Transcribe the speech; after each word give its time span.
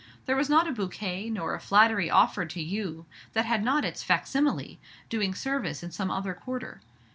There 0.25 0.35
was 0.35 0.49
not 0.49 0.67
a 0.67 0.71
bouquet 0.71 1.29
nor 1.29 1.53
a 1.53 1.59
flattery 1.59 2.09
offered 2.09 2.49
to 2.49 2.63
you 2.63 3.05
that 3.33 3.45
had 3.45 3.63
not 3.63 3.85
its 3.85 4.01
facsimile, 4.01 4.79
doing 5.09 5.35
service 5.35 5.83
in 5.83 5.91
some 5.91 6.09
other 6.09 6.33
quarter. 6.33 6.81